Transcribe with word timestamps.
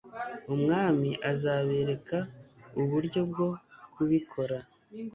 Umwami 0.53 1.09
azabereka 1.31 2.17
uburyo 2.81 3.21
bwo 3.29 3.47
kubikora 3.93 4.57